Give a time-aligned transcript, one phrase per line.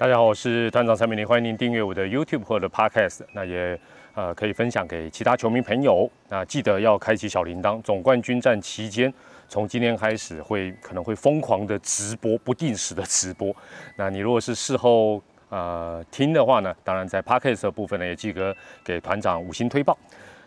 [0.00, 3.78] 大家好，我是团长陈美玲，欢迎您订阅我的 YouTube 或者 Podcast，那也
[4.14, 6.10] 呃可以分享给其他球迷朋友。
[6.30, 7.82] 那记得要开启小铃铛。
[7.82, 9.12] 总冠军战期间，
[9.46, 13.54] 从今天开始会可能会疯狂的直播，不定时的直播。
[13.96, 19.94] 那你如果是事后呃听的话呢，当然在 Podcast 的部分呢，也记得给团长五星推报。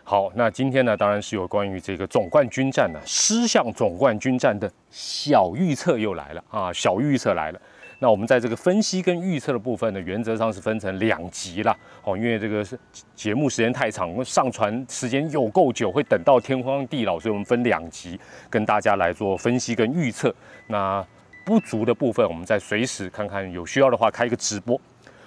[0.02, 7.60] 好，那今天呢，当然是有关于这个总冠军战呢，狮象总冠军战的小预测又来了啊，小预测来了。
[7.98, 11.76] 那我们在这个分析跟预测的部分呢，原则上是分成两集啦。
[12.02, 12.78] 哦，因为这个是
[13.14, 18.18] 节目时间太长，上传时间有够久，会等到天荒地老，所以我们分两集
[18.50, 20.34] 跟大家来做分析跟预测。
[20.66, 21.04] 那
[21.46, 24.80] 不足的部分，我们再随时看看有需要的话开一个直播。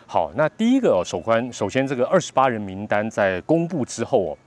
[0.06, 4.38] 好，那第一个，首关首先这个二十八人名单在公布之后哦。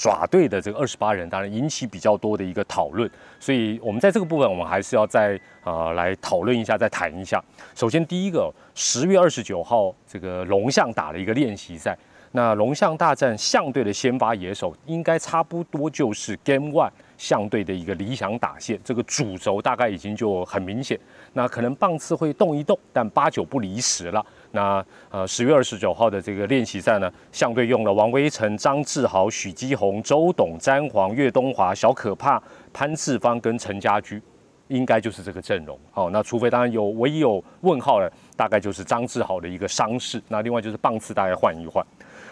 [0.00, 7.44] 爪队的这个二十八人，当然引起比较多的一个讨论，所以我们在这个部分，我们还是要再啊来讨论一下，再谈一下。
[7.74, 11.94] 首先，第一个，十月二十九号，这个龙象打了一个练习赛，
[12.32, 20.98] 那龙象大战象队的先发野手，应该差不多就是 Game One 象队的一个理想打线，这个主轴大概已经就很明显。
[21.34, 24.24] 那可能棒次会动一动，但八九不离十了。
[24.52, 32.42] 那呃，十月二十九号的这个练习赛呢，相对用了王威成、张志豪、许基宏、周董、詹皇、岳东华、小可怕、
[32.72, 34.20] 潘志芳跟陈家驹，
[34.68, 35.78] 应该就是这个阵容。
[35.92, 40.20] 好，那除非当然有唯一有问号的，大概就是张志豪的一个伤势。
[40.28, 41.84] 那另外就是棒次大概换一换。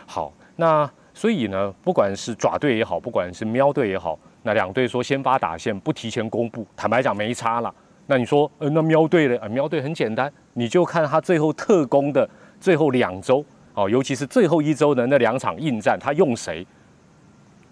[0.06, 7.72] 好，那所以呢，不管是爪队也好，不管是喵队也好，那两队说先发打线不提前公布，坦白讲没差了。
[8.10, 9.38] 那你说，呃，那喵队呢？
[9.38, 12.26] 啊，喵队很简单，你就看他最后特工的
[12.58, 16.66] 最后两周，哦，尤其是最后一周的那两场硬战，他用谁？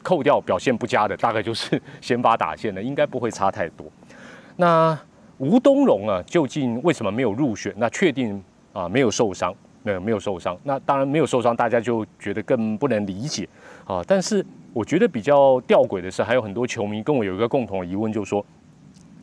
[0.03, 3.87] 扣掉表现不佳的，大概就是 先发打线的，应该不会差太多。
[4.57, 4.97] 那
[5.39, 7.73] 吴东荣啊，究竟为什么没有入选？
[7.79, 10.55] 那确定啊，没有受伤，那没有受伤。
[10.65, 13.49] 那当然没有受伤，大家就觉得更不能理解
[13.87, 14.05] 啊。
[14.07, 18.45] 但是我觉得比较吊诡的是，还有很多球迷跟我有一个共同的疑问，就是说。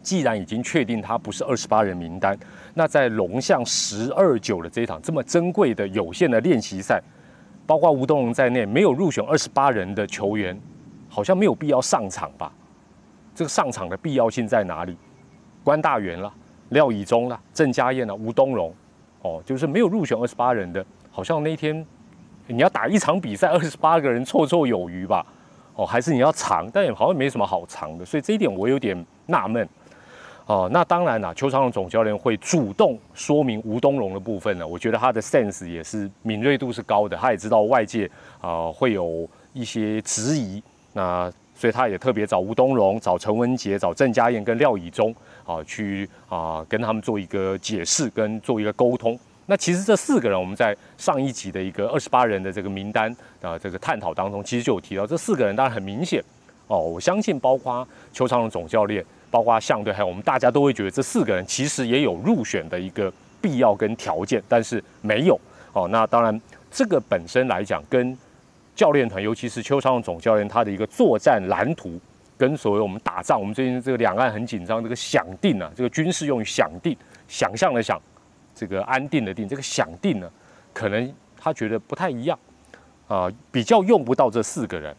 [0.04, 2.38] 既然已经确定他不是二十八人名单，
[2.74, 7.02] 那在龙象十二九的这一场这么珍贵的有限的练习赛，
[7.66, 10.60] 包括吴东荣在内没有入选二十八人的球员，
[11.08, 12.52] 好像没有必要上场吧？
[13.34, 14.96] 这个上场的必要性在哪里？
[15.64, 16.32] 关大元了，
[16.70, 18.76] 廖以忠了，郑家燕了，吴东荣，
[19.22, 21.84] 哦，就是没有入选二十八人的，好像那天
[22.46, 25.26] 你要打一场比赛，二十八个人绰绰有余吧？
[25.76, 29.68] 哦，还是你要藏，但也好像没什么好藏的，所以这一点我有点纳闷。
[30.46, 34.68] 哦，那当然啦，球场的总教练会主动说明吴东荣的部分呢。
[34.68, 38.10] 我觉得他的 sense 也是敏锐度是高的，他也知道外界
[38.42, 40.62] 啊会有一些质疑，
[40.92, 45.16] 那所以他也特别找吴东荣、找陈文杰、找郑家燕跟廖以忠
[45.46, 49.18] 啊去啊跟他们做一个解释跟做一个沟通。
[49.46, 53.10] 那其实这四个人我们在上一集的一个二十八人的这个名单
[53.42, 56.22] 啊这个探讨当中，其实就有提到这四个人，当然很明显
[56.68, 59.06] 哦，我相信包括球场的总教练。
[59.34, 63.12] 包括相对，还有我们大家都会觉得这四个人其实也有入选的一个
[63.42, 65.34] 必要跟条件，但是没有
[65.72, 65.88] 哦。
[65.88, 66.40] 那当然，
[66.70, 68.16] 这个本身来讲，跟
[68.76, 72.00] 教练团，尤其是邱昌总教练他的一个作战蓝图，
[72.38, 76.96] 跟所谓我们打仗，我们最近这个两岸很紧张，这个想定啊，这个军事用语想定，
[77.28, 78.00] 想象的想，
[78.54, 80.30] 这个安定的定，这个想定呢，
[80.72, 82.38] 可能他觉得不太一样
[83.08, 84.96] 啊，比较用不到这四个人。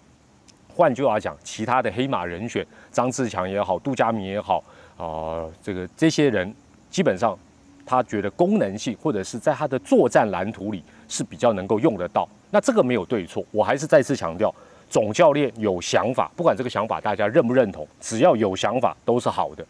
[0.74, 4.62] 换句话讲，其他的黑马人选，张志强也好，杜佳明也好，
[4.96, 6.52] 啊，这个这些人
[6.90, 7.38] 基本上，
[7.86, 12.28] 他觉得功能性或者是在他的作战蓝图里是比较能够用得到。
[12.50, 14.52] 那这个没有对错，我还是再次强调，
[14.90, 19.64] 总教练有想法，不管这个想法大家认不认同，只要有想法都是好的，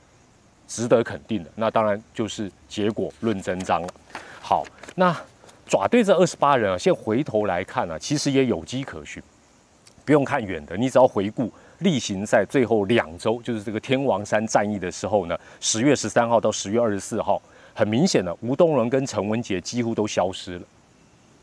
[0.66, 1.50] 值得肯定的。
[1.54, 3.88] 那当然就是结果论真章了。
[4.40, 5.14] 好，那
[5.66, 9.22] 爪队这二十八人啊，先回头来看呢，其实也有迹可循。
[10.04, 17.40] 不用看远的，你只要回顾例行赛最后两周，就是这个天王山战役的时候呢，十月十三号到十月二十四号，
[17.74, 20.64] 很明显的，吴东荣跟陈文杰几乎都消失了，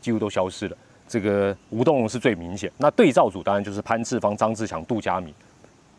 [0.00, 0.76] 几乎都消失了。
[1.08, 5.34] 这个吴东荣是最明显，那对照组当然就是潘志芳、张志强、杜佳明，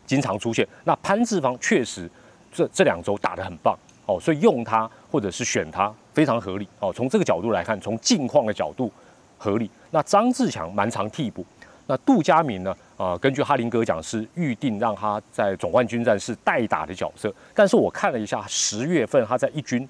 [0.06, 0.68] 经常出现。
[0.86, 2.10] 那潘志芳确实
[2.52, 6.92] 这这两周打得很棒哦，所以用他或者是选他非常合理哦。
[6.92, 8.92] 从这个角度来看，从近况的角度
[9.38, 9.70] 合理。
[9.92, 11.46] 那张志强蛮常替补。
[11.86, 12.76] 那杜佳明呢？
[12.96, 17.34] 啊，根据哈林哥讲，是预定让他在总冠军战是代打的角色。
[17.54, 19.88] 但是我看了一下，十月份他在一军，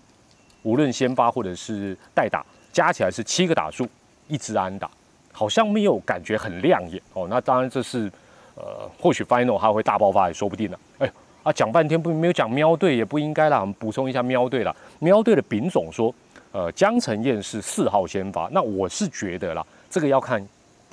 [0.63, 3.87] 无论先发或者是代打，加起来是七个打数，
[4.27, 4.89] 一支安打，
[5.31, 7.27] 好像没有感觉很亮眼哦。
[7.29, 8.11] 那当然这是，
[8.55, 10.77] 呃，或许 final 他会大爆发也说不定呢。
[10.97, 11.11] 哎，
[11.43, 13.59] 啊，讲半天不没有讲喵队也不应该啦。
[13.59, 16.11] 我们补充一下喵队啦，喵队的丙总说，
[16.51, 20.43] 呃，江承燕是四号先发，那我是觉得啦，这个要看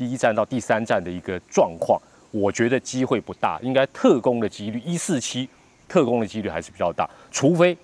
[0.00, 2.00] 第一站到第三站的一个状况，
[2.30, 5.46] 我觉得机会不大，应该特工的几率一四七，
[5.86, 7.76] 特工的几率还是比较大，除非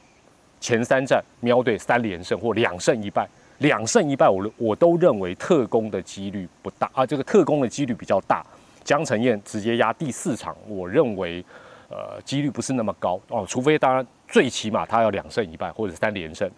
[0.58, 3.28] 前三站喵队三连胜或两胜一败，
[3.58, 8.42] 两胜一败我我都认为特工的几率不大啊，这个特工的几率比较大，
[8.82, 11.44] 江承燕直接压第四场，我认为
[11.90, 13.20] 呃几率不是那么高。
[13.28, 16.50] 哦，除非当然最起码他要两胜一败或者三连胜，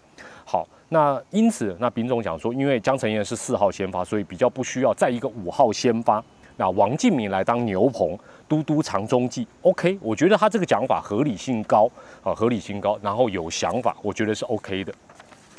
[0.48, 0.66] 好。
[0.90, 6.24] 那因此，那丙总讲说，因为江承彦是四号先发，所以比较不需要再一个五号先发。
[6.56, 8.18] 那王敬明来当牛棚，
[8.48, 11.88] 嘟嘟长中继，OK，我觉得他这个讲法合理性高
[12.24, 14.92] 啊，合理性高，然后有想法，我觉得是 OK 的。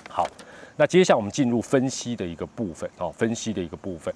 [0.09, 0.25] 好，
[0.75, 4.11] 那接下来我们进入分析的一个部分啊，分析的一个部分。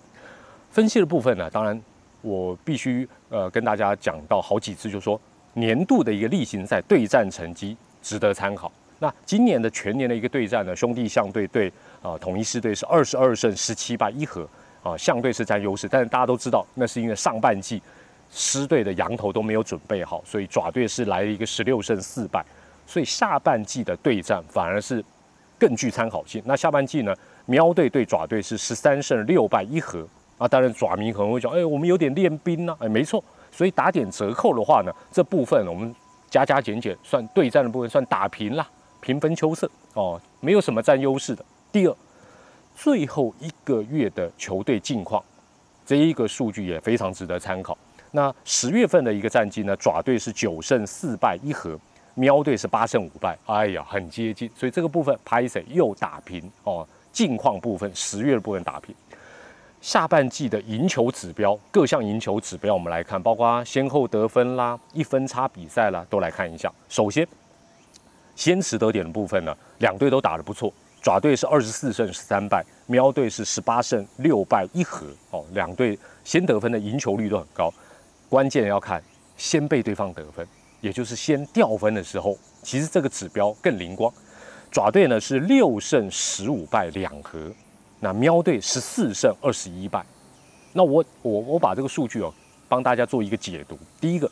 [0.72, 1.80] 分析的部分呢，当然
[2.22, 5.22] 我必须呃跟大家讲到好几次，就是说
[5.54, 8.72] 年度的一个例行赛对战成绩值得参考。
[9.00, 14.48] 那今年的全年的一个对战呢，兄弟象队对啊统一狮队是二十二胜十七败一和
[14.82, 17.82] 啊，象队是占优势，但是大家都知道，那是因为上半季
[18.32, 22.44] 狮队的羊头都没有准备好，所以爪队是来了一个十六胜四败，
[22.88, 25.04] 所以下半季的对战反而是
[25.60, 26.42] 更具参考性。
[26.46, 30.06] 那下半季呢，喵队对爪队是十三胜六败一和
[30.38, 35.94] 啊，当然爪迷可能会讲，哎，我们有点练兵呢，哎，没错，所以打点折扣的话呢，这部分我们
[36.30, 38.68] 加加减减算对战的部分算打平了。
[39.04, 41.44] 平分秋色哦，没有什么占优势的。
[41.74, 41.96] 第二，
[42.74, 45.22] 最后一个月的球队近况，
[45.86, 47.78] 这一个数据也非常值得参考。
[48.12, 49.76] 那十月份的一个战绩呢？
[49.76, 51.78] 爪队是九胜四败一和，
[52.14, 53.38] 喵队是八胜五败。
[53.46, 56.88] 哎呀，很接近，所以这个部分拍谁又打平哦。
[57.12, 58.96] 近况部分，十月的部分打平。
[59.82, 66.72] 下半季的赢球指标，各项赢球指标我们来看，包括先后得分啦、一分差比赛啦，都来看一下。
[66.88, 67.28] 首先。
[68.36, 70.74] 先持得点的部分呢，两队都打得不错。
[71.02, 75.06] 爪队是二十四胜十三败，喵队是十八胜六败一和。
[75.32, 77.72] 哦，两队先得分的赢球率都很高。
[78.30, 79.04] 关键要看
[79.36, 80.48] 先被对方得分，
[80.80, 84.12] 也就是先掉分的时候，其实这个指标更灵光。
[84.72, 87.52] 爪队呢是六胜十五败两和，
[88.00, 90.06] 那喵队十四胜二十一败。
[90.72, 92.34] 那我我我把这个数据哦，
[92.70, 93.78] 帮大家做一个解读。
[94.00, 94.32] 第一个。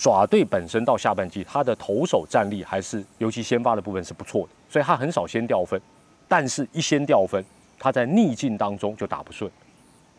[0.00, 5.78] 爪队本身到下半季，他的投手战力还是，尤其先发的部分是不错的，所以他很少先掉分，
[6.26, 7.44] 但是一先掉分，
[7.78, 9.50] 他在逆境当中就打不顺，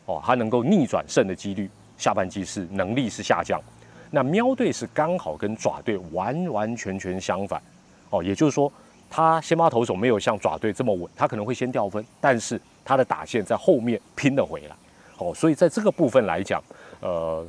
[0.06, 1.68] 哦，他能够逆转胜的几率，
[1.98, 3.60] 下半季是能力是下降。
[4.12, 7.60] 那喵队是刚好跟爪队完完全全相反，
[8.12, 8.72] 哦，也就是说，
[9.10, 14.76] 他先发投手没有像爪队这么稳，他可能会先掉分，但是他的打线在后面拼了回来，
[15.18, 16.64] 哦，所以在这个部分来讲，
[17.00, 17.44] 呃。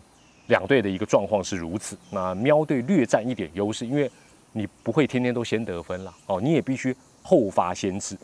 [0.52, 4.10] 两队的一个状况是如此，那喵队略占一点优势，因为
[4.52, 8.14] 你不会天天都先得分了哦，你也必须后发先至。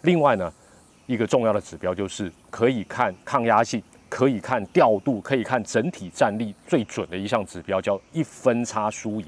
[0.00, 0.50] 另外呢，
[1.04, 9.26] 一个重要的指标就是可以看抗压性，可以看调度，可以看整体战力最准的一项指标叫一分差输赢。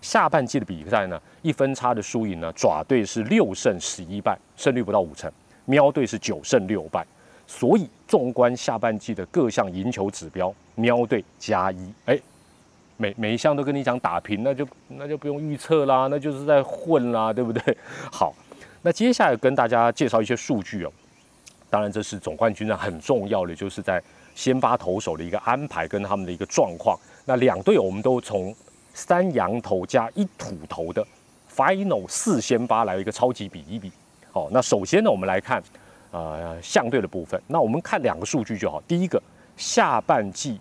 [0.00, 5.30] 下半季的比赛呢，一分差的输赢呢，爪队是六胜十一败，胜率不到五成；
[5.66, 7.06] 喵队是九胜六败。
[7.56, 12.18] 所以，纵观下半季的各项赢球指标，喵队加一，哎，
[12.96, 17.78] 每每一项都跟你讲打平，那就那就不用预测啦，那就是在混啦，对不对？
[18.10, 18.34] 好，
[18.82, 20.92] 那接下来跟大家介绍一些数据哦。
[21.70, 24.02] 当然，这是总冠军战很重要的，就是在
[24.34, 26.98] 先发投手的一个安排跟他们的一个状况。
[27.24, 28.52] 那两队我们都从
[28.94, 31.06] 三羊头加一土头的
[31.54, 33.92] final 四先发来一个超级比一比。
[34.32, 35.62] 好，那首先呢，我们来看。
[36.14, 38.80] 呃，相对的部分，那我们看两个数据就好。
[38.86, 39.20] 第一个，
[39.56, 40.60] 下半季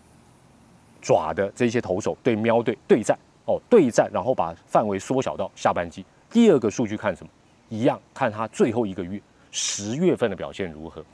[0.99, 6.03] 爪的这些投手对喵队对战哦，对战，然后把范围缩小到下半季。
[6.31, 7.29] 第二个数据看什么？
[7.69, 11.05] 一样看他最后一个月十月份的表现如何。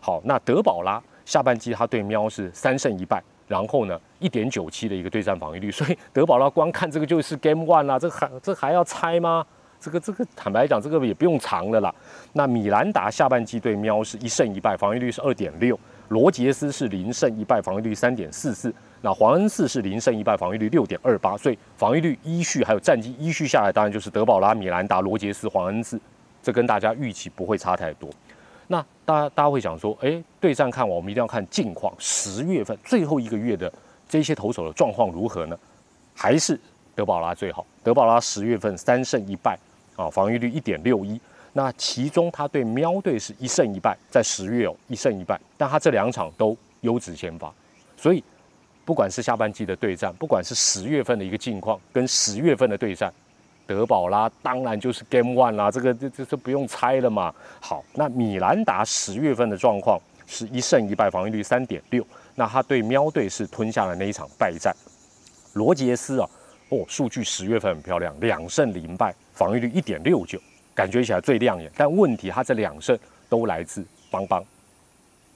[0.00, 9.44] 好，那德保拉下半季他对喵是三胜一败，然后呢一点九七的一个对战防御率，所以德保拉光看这个就是 Game One 啦，这还这还要猜吗？
[9.80, 11.94] 这个这个坦白讲，这个也不用藏了啦。
[12.32, 15.76] 那米兰达下半季对喵是一胜一败，防御率是二点六；
[16.08, 18.74] 罗杰斯是零胜一败，防御率三点四四。
[19.00, 21.36] 那黄恩寺是零胜一败，防御率六点二八。
[21.36, 26.00] 所以防御率依序还有战绩依序下来，当然就是德保拉、米兰达、罗杰斯、黄恩寺，
[26.42, 28.10] 这跟大家预期不会差太多。
[28.66, 33.72] 那大家大家会想说，哎，对战看完，我们一定要看近况，十月份最后一个月的
[34.08, 35.56] 这些投手的状况如何呢？
[36.14, 36.58] 还是
[36.96, 37.64] 德保拉最好？
[37.84, 39.56] 德保拉十月份三胜一败。
[39.98, 41.20] 啊，防御率一点六一，
[41.54, 47.52] 那其中他对喵队是一胜一败，在十月哦一胜一败，但他这两场都优质先发，
[47.96, 48.22] 所以
[48.84, 53.12] 不管是下半季的对战，不管是十月份的一个近况跟十月份的对战，
[53.66, 57.34] 德保拉当然就是 Game One 啦，这个这这这不用猜了嘛。
[57.60, 62.06] 好，那米兰达十月份的状况是一胜一败，防御率三点六。
[62.36, 64.72] 那他对喵队是吞下了那一场败战。
[65.54, 66.30] 罗杰斯啊，
[66.70, 70.38] 哦，数据十月份很漂亮，两胜零败，防御率一点六九，
[70.74, 71.70] 感觉起来最亮眼。
[71.76, 72.98] 但问题他这两胜
[73.28, 74.44] 都来自邦邦，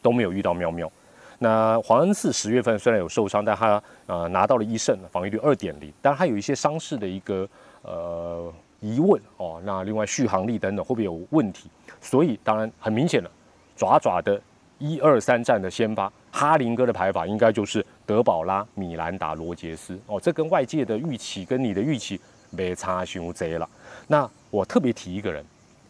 [0.02, 0.90] 都没有遇到喵喵。
[1.38, 7.48] 那黄恩赐十月份虽然有受伤，但他呃拿到了一胜，防御率二点零，但他有一些伤势的一个
[7.82, 9.60] 呃疑问哦。
[9.64, 11.68] 那另外续航力等等会不会有问题？
[12.00, 13.30] 所以当然很明显了，
[13.74, 14.40] 爪爪的
[14.78, 20.18] 一二三战的先发，哈林哥的排法应该就是德保拉、米兰达、罗杰斯哦。
[20.18, 22.18] 这跟外界的预期跟你的预期
[22.50, 23.68] 没差熊贼了。
[24.08, 25.44] 那我特别提一个人，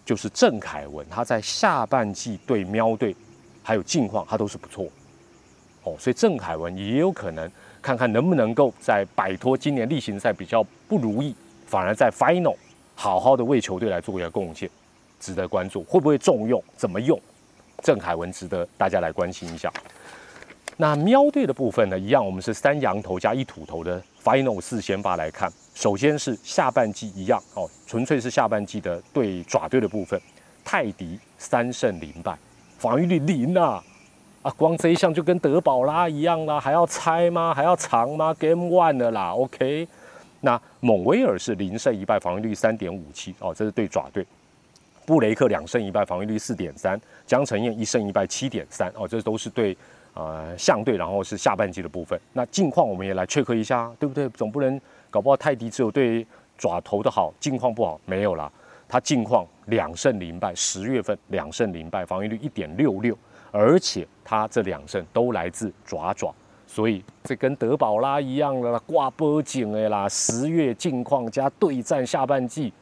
[0.04, 3.14] 就是郑凯文，他在下半季对喵队
[3.62, 4.86] 还有近况，他都是不错。
[5.84, 11.34] 哦，所以郑凯文也有可能看看能不能够在摆脱今年例行赛比较不如意，
[11.66, 12.56] 反而在 final
[12.94, 14.68] 好好的为球队来做一个贡献，
[15.20, 15.82] 值得关注。
[15.84, 16.62] 会不会重用？
[16.76, 17.20] 怎么用？
[17.82, 19.72] 郑凯文值得大家来关心一下。
[20.76, 21.98] 那喵队的部分呢？
[21.98, 25.52] 一样，我们是三羊头加一土头的 final 四先发来看。
[25.74, 30.20] 首先是下半季一样哦，纯粹是下半季的对爪队的部分，
[30.64, 32.36] 泰迪三胜零败，
[32.78, 33.82] 防御率零啊。
[34.42, 37.54] 啊，光这一项就跟德保拉一样啦，还要猜吗？
[37.54, 39.86] 还要藏吗？Game One 的啦，OK。
[40.40, 44.26] 那蒙威尔是零胜一败，防御率三点五七哦，这是对爪队。
[45.06, 47.00] 布雷克两胜一败，防御率四点三。
[47.24, 49.76] 江承燕一胜一败，七点三哦，这都是对
[50.14, 52.20] 呃相对，然后是下半季的部分。
[52.32, 54.28] 那近况我们也来 check 一下，对不对？
[54.30, 56.26] 总不能搞不好泰迪只有对
[56.58, 58.50] 爪头的好，近况不好没有啦。
[58.88, 63.16] 他近况两胜零败，十月份两胜零败，防御率一点六六。
[63.50, 66.34] 而且他这两胜都来自爪爪，
[66.66, 70.08] 所以这跟德保拉一样的啦，挂波景的啦。
[70.08, 72.72] 十月近况加对战下半季，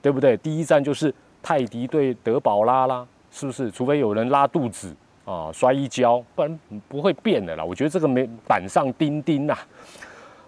[0.00, 0.36] 对不对？
[0.36, 3.68] 第一站就是泰迪对德保拉啦，是不是？
[3.72, 4.94] 除非有人拉肚子
[5.30, 7.64] 啊，摔一跤，不然不会变的啦。
[7.64, 9.56] 我觉得这个没板上钉钉呐。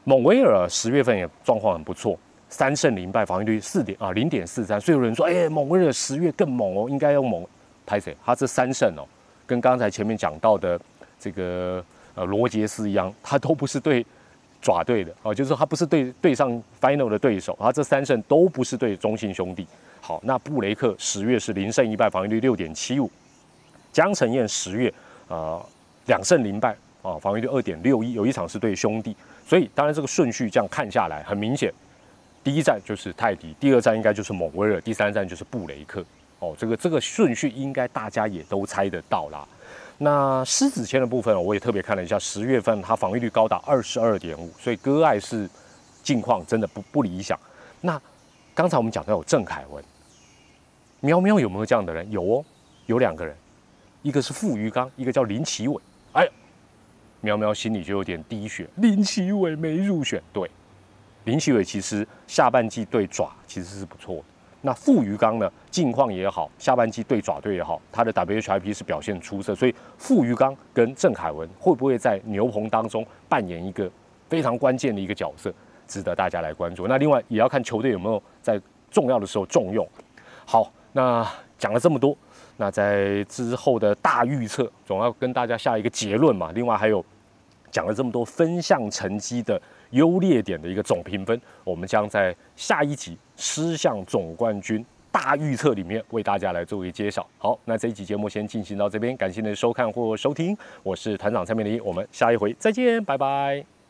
[0.03, 4.81] 蒙维尔十月份也状况很不错，三胜零败，防御率四点啊零点四三。
[4.81, 7.47] 所以有人说，哎，蒙维尔十月更猛哦，应该用猛
[7.87, 8.17] 拍谁？
[8.25, 9.07] 他这三胜哦。
[9.47, 10.81] 跟刚才前面讲到的
[11.21, 11.85] 这个
[12.17, 14.05] 呃罗杰斯一样，他都不是对
[14.61, 19.65] 爪队的啊，就是说他不是对对上 final 的对手，他这三胜都不是对中信兄弟。
[20.01, 23.07] 好，那布雷克十月是零胜一败，防御率六点七五；
[23.93, 24.93] 江承燕十月
[25.29, 25.61] 啊
[26.07, 29.15] 两胜零败啊，防御率二点六一，有一场是对兄弟。
[29.47, 31.73] 所以当然这个顺序这样看下来，很明显，
[32.43, 36.03] 第一站就是泰迪，第二站应该就是蒙威尔，第三站就是布雷克。
[36.39, 39.47] 哦，这个这个顺序应该大家也都猜得到啦。
[39.99, 45.49] 那狮子签的部分，我也特别看了一下，十月份它防御率高达二十二点五，所以割爱是
[46.03, 47.39] 近况真的不不理想。
[47.81, 48.01] 那
[48.55, 49.85] 刚才我们讲到有郑凯文，
[51.01, 52.11] 喵喵有没有这样的人？
[52.11, 52.45] 有哦，
[52.87, 53.37] 有两个人，
[54.03, 55.81] 一个是傅余刚，一个叫林奇伟。
[56.13, 56.29] 哎，
[57.21, 60.23] 苗苗心里就有点滴血，林奇伟没入选。
[60.33, 60.51] 对，
[61.25, 64.25] 林奇伟其实下半季对爪其实是不错的。
[64.65, 65.53] 那傅余刚呢？
[65.71, 73.91] 近况也好，下半季对爪队也好，他的 WHIP 是表现出色，所以傅余刚跟郑凯文会不会在牛棚当中扮演一个
[74.29, 75.53] 非常关键的一个角色，
[75.89, 76.87] 值得大家来关注。
[76.87, 79.89] 那另外也要看球队有没有在重要的时候重用。
[80.45, 81.29] 好，那
[81.59, 82.17] 讲了这么多，
[82.57, 86.51] 那在之后的大预测，总要跟大家下一个结论嘛。
[86.55, 87.05] 另外还有
[87.71, 89.61] 讲了这么多分项成绩的。
[89.93, 97.29] 优劣点的一个总评分，我们将在下一集狮象总冠军大预测里面为大家来作为揭晓。
[97.37, 103.82] 好，那这一集节目先进行到这边，感谢您的收看或收听，我是团长蔡明黎，我们下一回再见，拜拜。